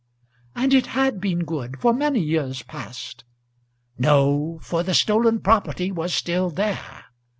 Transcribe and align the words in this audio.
"And 0.55 0.73
it 0.73 0.87
had 0.87 1.21
been 1.21 1.43
good, 1.45 1.79
for 1.79 1.93
many 1.93 2.21
years 2.21 2.63
past." 2.63 3.23
"No; 3.99 4.57
for 4.63 4.81
the 4.81 4.95
stolen 4.95 5.39
property 5.41 5.91
was 5.91 6.11
still 6.11 6.49
there. 6.49 7.05